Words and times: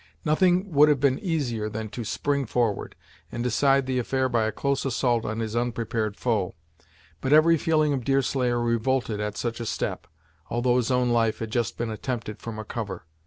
Nothing 0.25 0.71
would 0.71 0.89
have 0.89 0.99
been 0.99 1.19
easier 1.19 1.69
than 1.69 1.87
to 1.89 2.03
spring 2.03 2.47
forward, 2.47 2.95
and 3.31 3.43
decide 3.43 3.85
the 3.85 3.99
affair 3.99 4.27
by 4.29 4.45
a 4.45 4.51
close 4.51 4.83
assault 4.83 5.25
on 5.25 5.41
his 5.41 5.55
unprepared 5.55 6.17
foe; 6.17 6.55
but 7.21 7.31
every 7.31 7.55
feeling 7.55 7.93
of 7.93 8.03
Deerslayer 8.03 8.59
revolted 8.59 9.19
at 9.19 9.37
such 9.37 9.59
a 9.59 9.65
step, 9.67 10.07
although 10.49 10.77
his 10.77 10.89
own 10.89 11.11
life 11.11 11.37
had 11.37 11.51
just 11.51 11.77
been 11.77 11.91
attempted 11.91 12.39
from 12.39 12.57
a 12.57 12.65
cover. 12.65 13.05